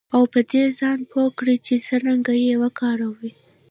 [0.15, 3.31] او په دې ځان پوه کړئ چې څرنګه یې وکاروئ